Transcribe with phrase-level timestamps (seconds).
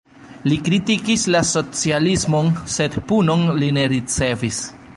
[0.51, 4.63] Li kritikis la socialismon, sed punon li ne ricevis.